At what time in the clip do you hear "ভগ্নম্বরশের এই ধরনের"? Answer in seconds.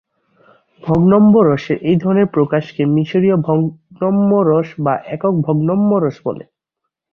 0.83-2.27